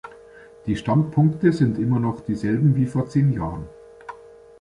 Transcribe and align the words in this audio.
Die 0.65 0.75
Standpunkte 0.77 1.53
sind 1.53 1.77
immer 1.77 1.99
noch 1.99 2.21
dieselben 2.21 2.75
wie 2.75 2.87
vor 2.87 3.05
zehn 3.07 3.31
Jahren. 3.31 3.69